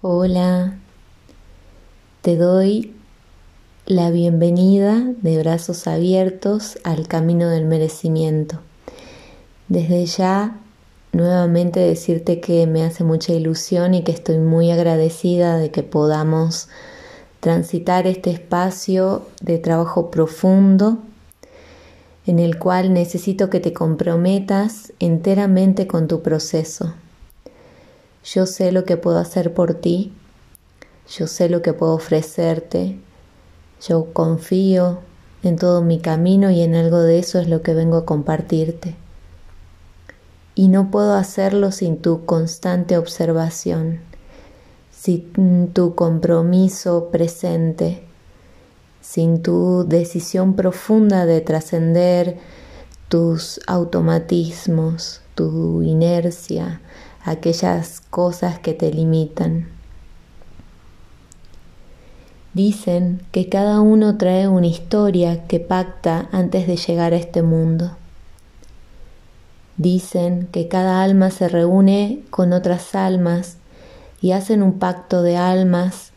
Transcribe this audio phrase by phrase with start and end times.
[0.00, 0.78] Hola,
[2.22, 2.94] te doy
[3.84, 8.60] la bienvenida de brazos abiertos al camino del merecimiento.
[9.66, 10.60] Desde ya,
[11.10, 16.68] nuevamente decirte que me hace mucha ilusión y que estoy muy agradecida de que podamos
[17.40, 20.98] transitar este espacio de trabajo profundo
[22.24, 26.94] en el cual necesito que te comprometas enteramente con tu proceso
[28.34, 30.12] yo sé lo que puedo hacer por ti,
[31.08, 32.98] yo sé lo que puedo ofrecerte,
[33.86, 34.98] yo confío
[35.42, 38.96] en todo mi camino y en algo de eso es lo que vengo a compartirte.
[40.54, 44.00] Y no puedo hacerlo sin tu constante observación,
[44.90, 48.02] sin tu compromiso presente,
[49.00, 52.36] sin tu decisión profunda de trascender
[53.08, 56.80] tus automatismos, tu inercia,
[57.30, 59.68] aquellas cosas que te limitan.
[62.54, 67.96] Dicen que cada uno trae una historia que pacta antes de llegar a este mundo.
[69.76, 73.58] Dicen que cada alma se reúne con otras almas
[74.20, 76.12] y hacen un pacto de almas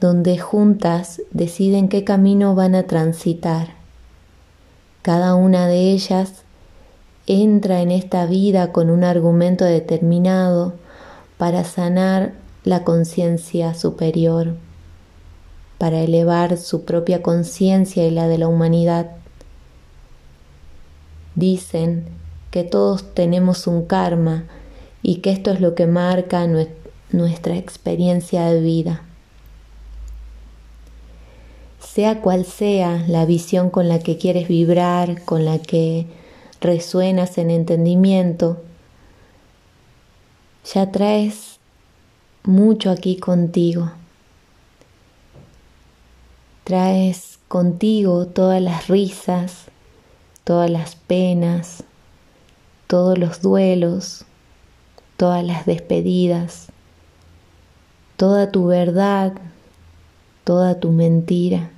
[0.00, 3.74] donde juntas deciden qué camino van a transitar.
[5.02, 6.42] Cada una de ellas
[7.28, 10.74] entra en esta vida con un argumento determinado
[11.36, 12.32] para sanar
[12.64, 14.56] la conciencia superior,
[15.76, 19.10] para elevar su propia conciencia y la de la humanidad.
[21.34, 22.06] Dicen
[22.50, 24.44] que todos tenemos un karma
[25.02, 26.46] y que esto es lo que marca
[27.12, 29.02] nuestra experiencia de vida.
[31.78, 36.06] Sea cual sea la visión con la que quieres vibrar, con la que
[36.60, 38.58] resuenas en entendimiento,
[40.64, 41.58] ya traes
[42.42, 43.92] mucho aquí contigo.
[46.64, 49.66] Traes contigo todas las risas,
[50.44, 51.84] todas las penas,
[52.86, 54.24] todos los duelos,
[55.16, 56.68] todas las despedidas,
[58.16, 59.32] toda tu verdad,
[60.44, 61.70] toda tu mentira,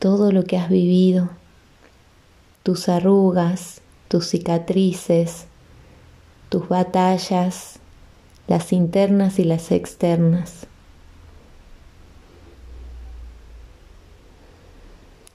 [0.00, 1.28] todo lo que has vivido
[2.64, 5.44] tus arrugas, tus cicatrices,
[6.48, 7.78] tus batallas,
[8.48, 10.66] las internas y las externas.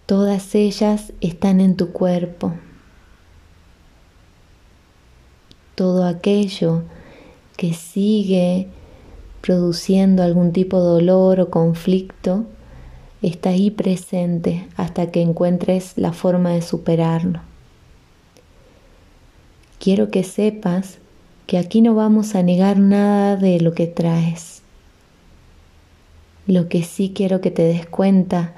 [0.08, 2.54] Todas ellas están en tu cuerpo.
[5.76, 6.82] Todo aquello
[7.58, 8.70] que sigue
[9.42, 12.48] produciendo algún tipo de dolor o conflicto
[13.22, 17.42] está ahí presente hasta que encuentres la forma de superarlo.
[19.80, 20.98] Quiero que sepas
[21.48, 24.62] que aquí no vamos a negar nada de lo que traes.
[26.48, 28.54] Lo que sí quiero que te des cuenta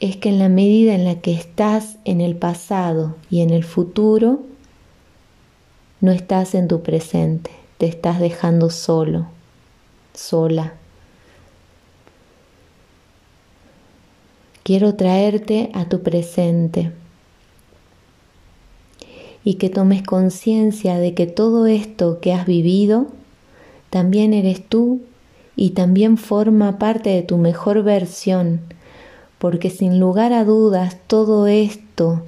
[0.00, 3.64] es que en la medida en la que estás en el pasado y en el
[3.64, 4.42] futuro,
[6.00, 9.28] no estás en tu presente, te estás dejando solo,
[10.14, 10.74] sola.
[14.62, 16.92] Quiero traerte a tu presente.
[19.44, 23.08] Y que tomes conciencia de que todo esto que has vivido
[23.90, 25.00] también eres tú
[25.56, 28.60] y también forma parte de tu mejor versión,
[29.38, 32.22] porque sin lugar a dudas todo esto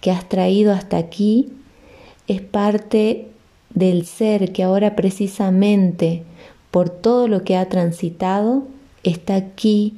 [0.00, 1.52] que has traído hasta aquí
[2.28, 3.28] es parte
[3.70, 6.22] del ser que ahora precisamente
[6.70, 8.62] por todo lo que ha transitado
[9.02, 9.96] está aquí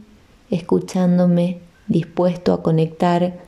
[0.50, 3.40] escuchándome dispuesto a conectar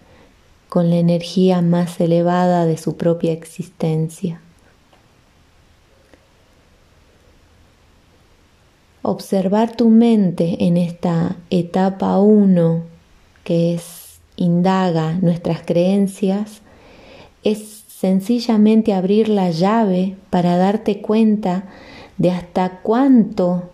[0.69, 4.41] con la energía más elevada de su propia existencia.
[9.03, 12.83] Observar tu mente en esta etapa 1,
[13.45, 16.61] que es indaga nuestras creencias,
[17.45, 21.65] es sencillamente abrir la llave para darte cuenta
[22.19, 23.71] de hasta cuánto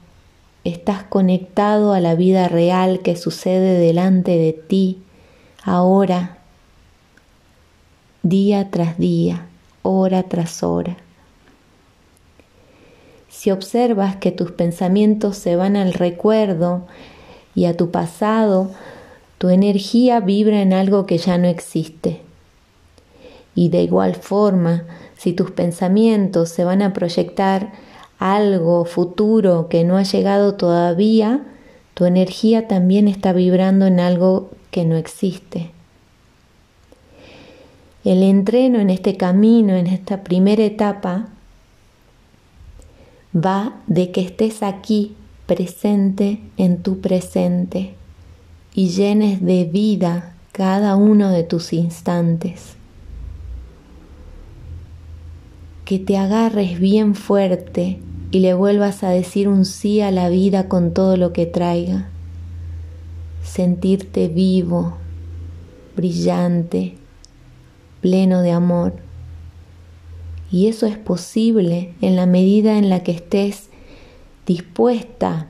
[0.64, 5.02] estás conectado a la vida real que sucede delante de ti,
[5.64, 6.38] ahora,
[8.22, 9.46] día tras día,
[9.82, 10.96] hora tras hora.
[13.28, 16.86] Si observas que tus pensamientos se van al recuerdo
[17.54, 18.70] y a tu pasado,
[19.38, 22.20] tu energía vibra en algo que ya no existe.
[23.56, 24.84] Y de igual forma,
[25.16, 27.72] si tus pensamientos se van a proyectar
[28.22, 31.44] algo futuro que no ha llegado todavía,
[31.94, 35.72] tu energía también está vibrando en algo que no existe.
[38.04, 41.30] El entreno en este camino, en esta primera etapa,
[43.34, 45.16] va de que estés aquí
[45.46, 47.94] presente en tu presente
[48.72, 52.76] y llenes de vida cada uno de tus instantes.
[55.84, 57.98] Que te agarres bien fuerte
[58.32, 62.08] y le vuelvas a decir un sí a la vida con todo lo que traiga.
[63.44, 64.94] Sentirte vivo,
[65.94, 66.96] brillante,
[68.00, 68.94] pleno de amor.
[70.50, 73.68] Y eso es posible en la medida en la que estés
[74.46, 75.48] dispuesta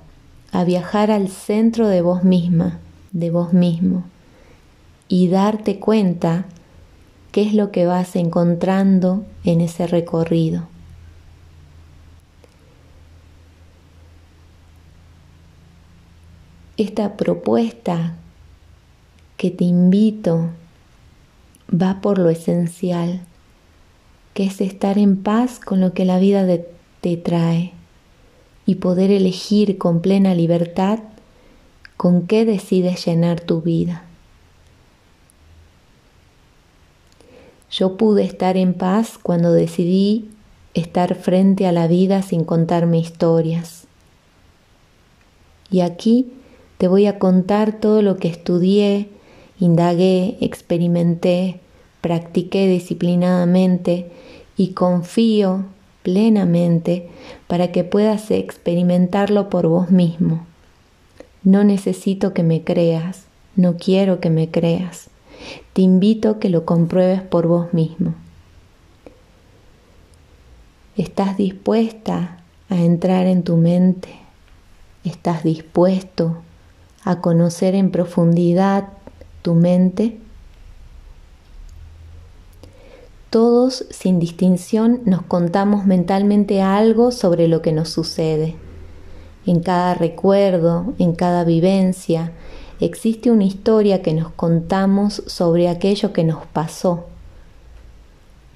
[0.51, 2.81] a viajar al centro de vos misma,
[3.13, 4.05] de vos mismo,
[5.07, 6.47] y darte cuenta
[7.31, 10.72] qué es lo que vas encontrando en ese recorrido.
[16.77, 18.17] Esta propuesta
[19.37, 20.49] que te invito
[21.71, 23.23] va por lo esencial,
[24.35, 26.47] que es estar en paz con lo que la vida
[27.01, 27.73] te trae
[28.65, 31.01] y poder elegir con plena libertad
[31.97, 34.05] con qué decides llenar tu vida.
[37.71, 40.31] Yo pude estar en paz cuando decidí
[40.75, 43.87] estar frente a la vida sin contarme historias.
[45.71, 46.33] Y aquí
[46.83, 49.09] te voy a contar todo lo que estudié,
[49.61, 51.61] indagué, experimenté,
[52.01, 54.11] practiqué disciplinadamente
[54.57, 55.65] y confío
[56.03, 57.09] plenamente
[57.47, 60.45] para que puedas experimentarlo por vos mismo.
[61.45, 65.09] No necesito que me creas, no quiero que me creas.
[65.75, 68.17] Te invito a que lo compruebes por vos mismo.
[70.97, 74.09] ¿Estás dispuesta a entrar en tu mente?
[75.05, 76.43] ¿Estás dispuesto
[77.05, 78.89] a conocer en profundidad
[79.43, 80.19] tu mente?
[83.31, 88.57] Todos, sin distinción, nos contamos mentalmente algo sobre lo que nos sucede.
[89.47, 92.33] En cada recuerdo, en cada vivencia,
[92.79, 97.07] existe una historia que nos contamos sobre aquello que nos pasó.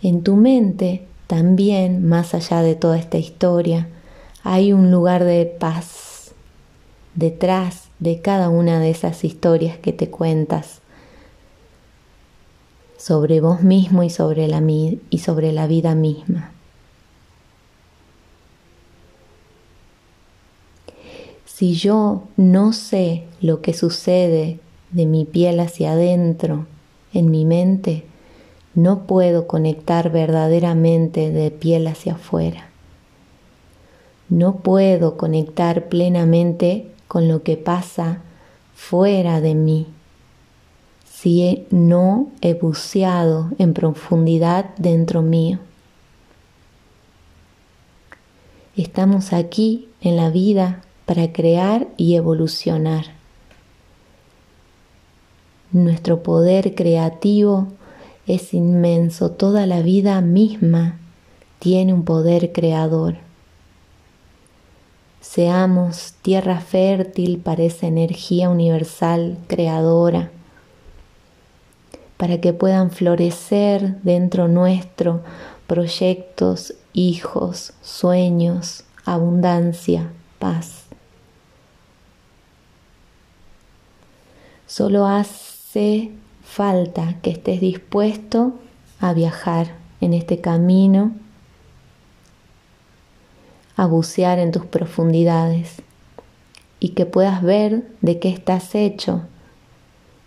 [0.02, 3.88] En tu mente, también, más allá de toda esta historia,
[4.44, 6.32] hay un lugar de paz
[7.14, 10.80] detrás de cada una de esas historias que te cuentas
[12.98, 16.52] sobre vos mismo y sobre la, y sobre la vida misma.
[21.44, 24.58] Si yo no sé lo que sucede
[24.90, 26.66] de mi piel hacia adentro,
[27.14, 28.04] en mi mente,
[28.74, 32.68] no puedo conectar verdaderamente de piel hacia afuera.
[34.28, 38.20] No puedo conectar plenamente con lo que pasa
[38.74, 39.86] fuera de mí
[41.04, 45.58] si no he buceado en profundidad dentro mío.
[48.76, 53.06] Estamos aquí en la vida para crear y evolucionar.
[55.72, 57.68] Nuestro poder creativo
[58.26, 60.98] es inmenso, toda la vida misma
[61.58, 63.25] tiene un poder creador.
[65.28, 70.30] Seamos tierra fértil para esa energía universal creadora
[72.16, 75.20] para que puedan florecer dentro nuestro
[75.66, 80.84] proyectos, hijos, sueños, abundancia, paz.
[84.66, 86.12] Solo hace
[86.44, 88.54] falta que estés dispuesto
[89.00, 91.12] a viajar en este camino,
[93.76, 95.82] a bucear en tus profundidades
[96.80, 99.22] y que puedas ver de qué estás hecho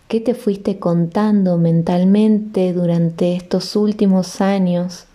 [0.10, 5.06] ¿Qué te fuiste contando mentalmente durante estos últimos años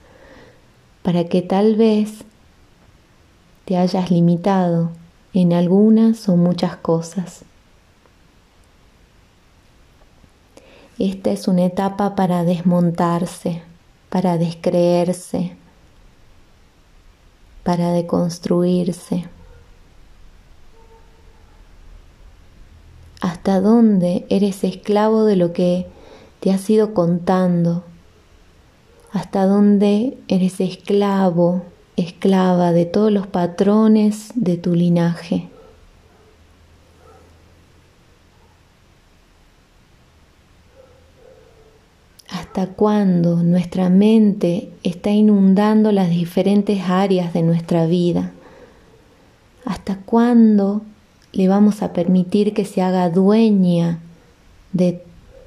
[1.02, 2.22] para que tal vez
[3.64, 4.92] te hayas limitado
[5.32, 7.40] en algunas o muchas cosas?
[11.00, 13.62] Esta es una etapa para desmontarse,
[14.10, 15.56] para descreerse,
[17.64, 19.24] para deconstruirse.
[23.24, 25.86] hasta dónde eres esclavo de lo que
[26.40, 27.82] te has ido contando,
[29.12, 31.62] hasta dónde eres esclavo,
[31.96, 35.48] esclava de todos los patrones de tu linaje.
[42.54, 48.30] Hasta cuándo nuestra mente está inundando las diferentes áreas de nuestra vida,
[49.64, 50.82] hasta cuándo
[51.32, 53.98] le vamos a permitir que se haga dueña
[54.72, 55.02] de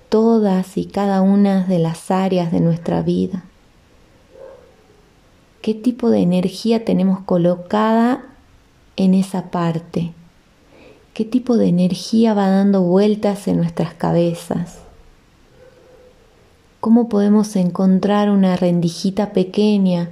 [0.09, 3.45] todas y cada una de las áreas de nuestra vida.
[5.61, 8.25] ¿Qué tipo de energía tenemos colocada
[8.97, 10.11] en esa parte?
[11.13, 14.86] qué tipo de energía va dando vueltas en nuestras cabezas.
[16.79, 20.09] ¿Cómo podemos encontrar una rendijita pequeña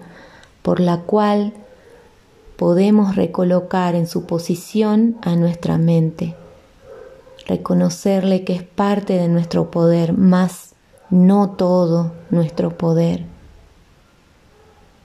[0.63, 1.53] por la cual
[2.57, 6.35] podemos recolocar en su posición a nuestra mente?
[7.47, 10.73] Reconocerle que es parte de nuestro poder, más
[11.11, 13.25] no todo nuestro poder.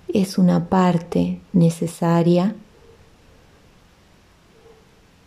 [0.09, 2.55] Es una parte necesaria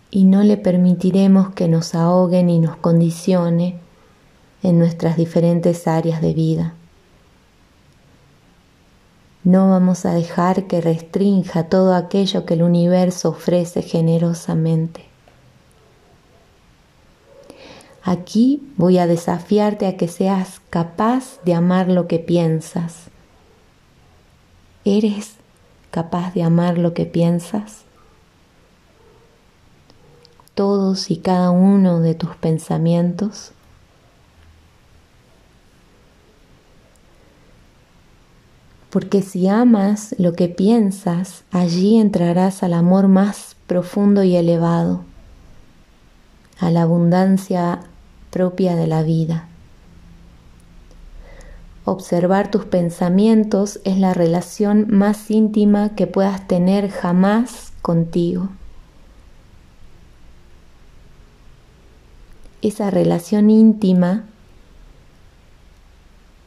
[0.10, 3.80] y no le permitiremos que nos ahogue ni nos condicione
[4.64, 6.74] en nuestras diferentes áreas de vida.
[9.44, 15.06] No vamos a dejar que restrinja todo aquello que el universo ofrece generosamente.
[18.02, 23.10] Aquí voy a desafiarte a que seas capaz de amar lo que piensas.
[24.86, 25.34] ¿Eres
[25.92, 27.84] capaz de amar lo que piensas?
[30.54, 33.53] todos y cada uno de tus pensamientos.
[38.94, 45.04] Porque si amas lo que piensas, allí entrarás al amor más profundo y elevado,
[46.60, 47.80] a la abundancia
[48.30, 49.48] propia de la vida.
[51.86, 58.50] Observar tus pensamientos es la relación más íntima que puedas tener jamás contigo.
[62.64, 64.24] esa relación íntima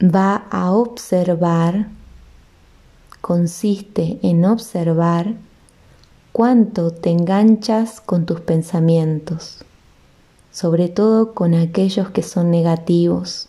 [0.03, 1.89] va a observar,
[3.21, 5.35] consiste en observar
[6.33, 9.65] cuánto te enganchas con tus pensamientos,
[10.53, 13.49] sobre todo con aquellos que son negativos.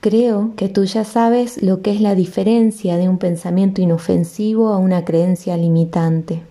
[0.00, 4.76] Creo que tú ya sabes lo que es la diferencia de un pensamiento inofensivo a
[4.76, 6.42] una creencia limitante.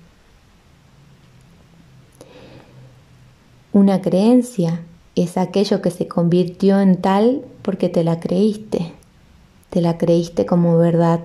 [3.72, 4.82] Una creencia
[5.13, 8.93] es aquello que se convirtió en tal porque te la creíste,
[9.70, 11.22] te la creíste como verdad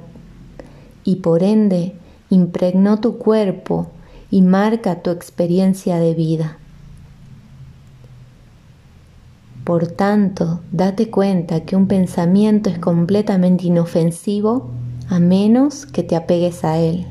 [1.05, 1.95] y por ende
[2.31, 3.89] impregnó tu cuerpo
[4.31, 6.59] y marca tu experiencia de vida.
[9.65, 14.71] Por tanto, date cuenta que un pensamiento es completamente inofensivo
[15.11, 17.07] a menos que te apegues a él.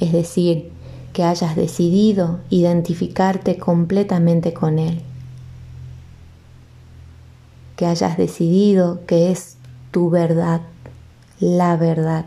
[0.00, 0.70] Es decir,
[1.12, 5.00] que hayas decidido identificarte completamente con Él,
[7.78, 9.56] que hayas decidido que es
[9.92, 10.62] tu verdad,
[11.38, 12.24] la verdad.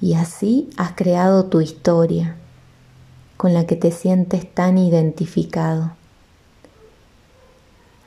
[0.00, 2.36] Y así has creado tu historia
[3.36, 5.96] con la que te sientes tan identificado.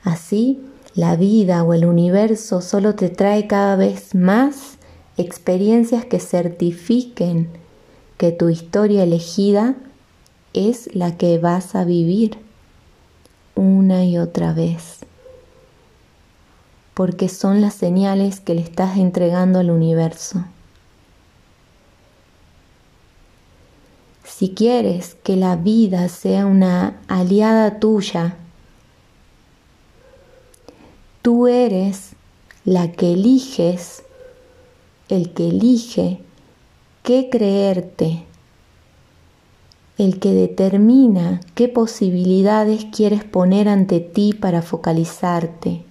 [0.02, 0.58] Así,
[0.94, 4.78] la vida o el universo solo te trae cada vez más
[5.18, 7.50] experiencias que certifiquen
[8.16, 9.74] que tu historia elegida
[10.54, 12.47] es la que vas a vivir
[13.58, 15.00] una y otra vez,
[16.94, 20.44] porque son las señales que le estás entregando al universo.
[24.22, 28.36] Si quieres que la vida sea una aliada tuya,
[31.22, 32.12] tú eres
[32.64, 34.04] la que eliges,
[35.08, 36.20] el que elige
[37.02, 38.27] qué creerte,
[39.98, 45.82] el que determina qué posibilidades quieres poner ante ti para focalizarte.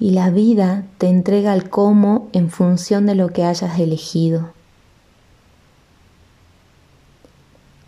[0.00, 4.50] Y la vida te entrega el cómo en función de lo que hayas elegido.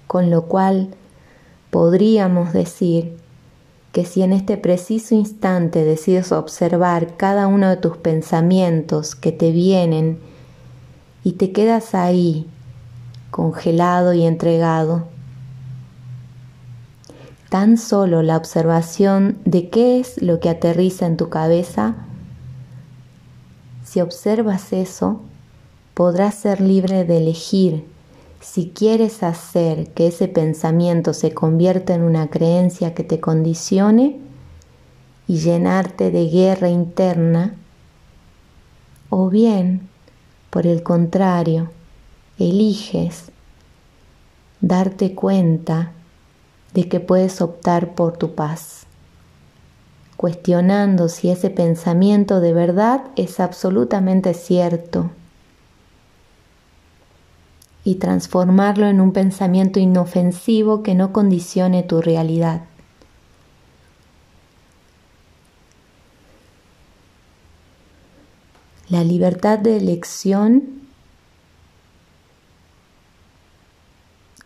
[0.06, 0.94] Con lo cual
[1.70, 3.16] podríamos decir
[3.90, 9.50] que si en este preciso instante decides observar cada uno de tus pensamientos que te
[9.50, 10.20] vienen
[11.24, 12.46] y te quedas ahí,
[13.32, 15.08] congelado y entregado.
[17.48, 21.96] Tan solo la observación de qué es lo que aterriza en tu cabeza,
[23.84, 25.20] si observas eso,
[25.94, 27.84] podrás ser libre de elegir
[28.40, 34.18] si quieres hacer que ese pensamiento se convierta en una creencia que te condicione
[35.28, 37.54] y llenarte de guerra interna,
[39.10, 39.88] o bien
[40.50, 41.70] por el contrario,
[42.48, 43.30] eliges
[44.60, 45.92] darte cuenta
[46.74, 48.86] de que puedes optar por tu paz,
[50.16, 55.10] cuestionando si ese pensamiento de verdad es absolutamente cierto
[57.84, 62.62] y transformarlo en un pensamiento inofensivo que no condicione tu realidad.
[68.88, 70.81] La libertad de elección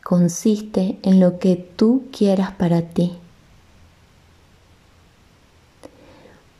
[0.06, 3.18] consiste en lo que tú quieras para ti.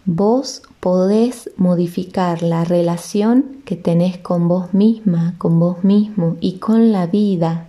[0.04, 6.90] Vos podés modificar la relación que tenés con vos misma, con vos mismo y con
[6.90, 7.68] la vida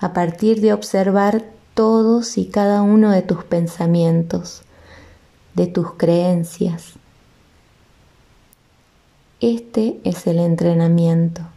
[0.00, 4.64] a partir de observar todos y cada uno de tus pensamientos,
[5.54, 6.92] de tus creencias.
[9.40, 11.55] Este es el entrenamiento.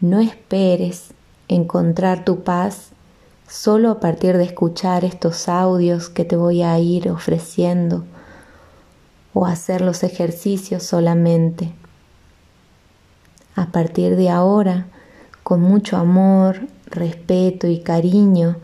[0.00, 1.12] No esperes
[1.48, 2.92] encontrar tu paz
[3.46, 8.04] solo a partir de escuchar estos audios que te voy a ir ofreciendo
[9.34, 11.74] o hacer los ejercicios solamente.
[13.54, 14.86] A partir de ahora,
[15.42, 18.56] con mucho amor, respeto y cariño,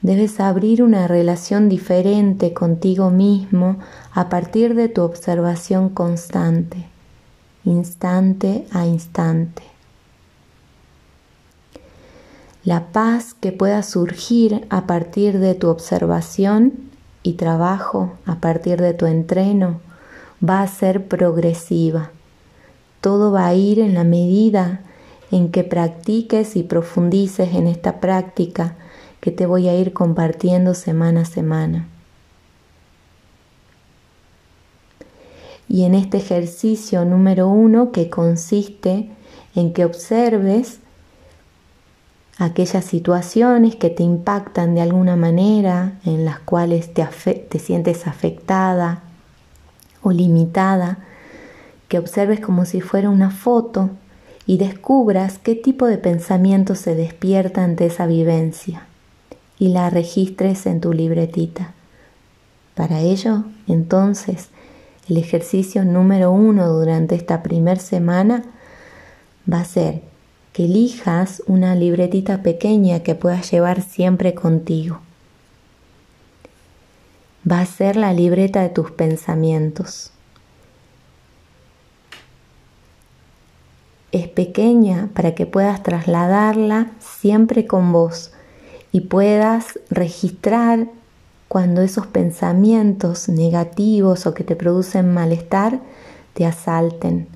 [0.00, 3.76] debes abrir una relación diferente contigo mismo
[4.12, 6.86] a partir de tu observación constante,
[7.64, 9.69] instante a instante.
[12.62, 16.74] La paz que pueda surgir a partir de tu observación
[17.22, 19.80] y trabajo, a partir de tu entreno,
[20.46, 22.10] va a ser progresiva.
[23.00, 24.80] Todo va a ir en la medida
[25.30, 28.76] en que practiques y profundices en esta práctica
[29.20, 31.88] que te voy a ir compartiendo semana a semana.
[35.66, 39.08] Y en este ejercicio número uno que consiste
[39.54, 40.80] en que observes
[42.40, 49.02] aquellas situaciones que te impactan de alguna manera, en las cuales te, te sientes afectada
[50.02, 50.98] o limitada,
[51.88, 53.90] que observes como si fuera una foto
[54.46, 58.86] y descubras qué tipo de pensamiento se despierta ante esa vivencia
[59.58, 61.74] y la registres en tu libretita.
[62.74, 64.48] Para ello, entonces,
[65.10, 68.44] el ejercicio número uno durante esta primera semana
[69.52, 70.09] va a ser
[70.52, 75.00] que elijas una libretita pequeña que puedas llevar siempre contigo.
[77.50, 80.10] Va a ser la libreta de tus pensamientos.
[84.12, 88.32] Es pequeña para que puedas trasladarla siempre con vos
[88.90, 90.88] y puedas registrar
[91.46, 95.80] cuando esos pensamientos negativos o que te producen malestar
[96.34, 97.28] te asalten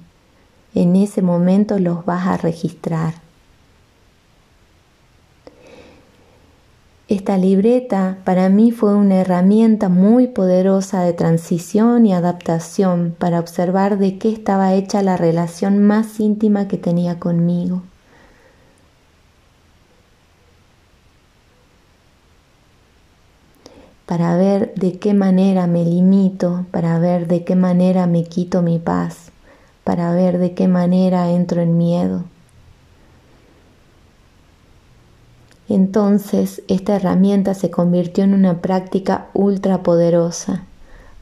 [0.74, 3.14] en ese momento los vas a registrar.
[7.06, 13.98] Esta libreta para mí fue una herramienta muy poderosa de transición y adaptación para observar
[13.98, 17.82] de qué estaba hecha la relación más íntima que tenía conmigo.
[24.06, 28.78] Para ver de qué manera me limito, para ver de qué manera me quito mi
[28.78, 29.33] paz
[29.84, 32.24] para ver de qué manera entro en miedo.
[35.68, 40.64] Entonces esta herramienta se convirtió en una práctica ultra poderosa,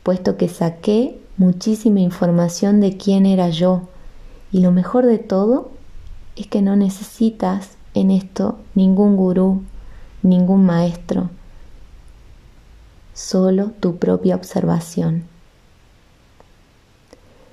[0.03, 3.83] puesto que saqué muchísima información de quién era yo.
[4.51, 5.71] Y lo mejor de todo
[6.37, 9.63] es que no necesitas en esto ningún gurú,
[10.23, 11.31] ningún maestro,
[13.15, 15.32] solo tu propia observación.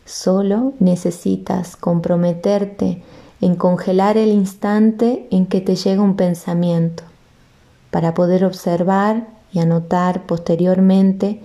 [0.10, 3.04] Solo necesitas comprometerte
[3.41, 7.04] en congelar el instante en que te llega un pensamiento
[7.91, 11.43] para poder observar y anotar posteriormente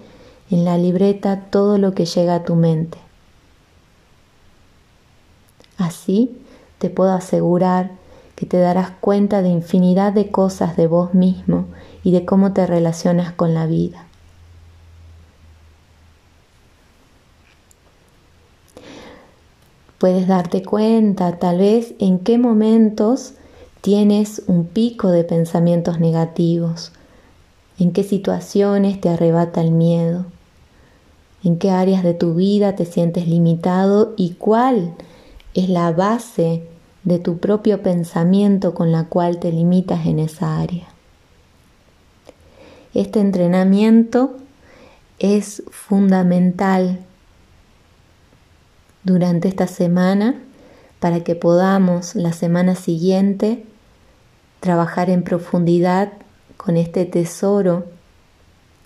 [0.51, 2.97] en la libreta todo lo que llega a tu mente.
[5.77, 6.35] Así
[6.79, 7.91] te puedo asegurar
[8.35, 11.67] que te darás cuenta de infinidad de cosas de vos mismo
[12.03, 14.07] y de cómo te relacionas con la vida.
[20.05, 23.33] Puedes darte cuenta tal vez en qué momentos
[23.81, 26.93] tienes un pico de pensamientos negativos,
[27.79, 30.27] en qué situaciones te arrebata el miedo,
[31.43, 34.93] en qué áreas de tu vida te sientes limitado y cuál
[35.55, 36.65] es la base
[37.05, 40.87] de tu propio pensamiento con la cual te limitas en esa área.
[42.93, 44.37] Este entrenamiento
[45.19, 46.99] es fundamental
[49.05, 50.35] durante esta semana
[50.99, 53.65] para que podamos la semana siguiente
[54.61, 56.13] trabajar en profundidad
[56.57, 57.85] con este tesoro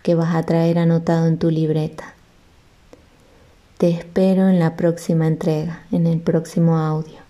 [0.03, 2.15] que vas a traer anotado en tu libreta.
[3.79, 7.28] Te espero en la próxima entrega, en el próximo audio.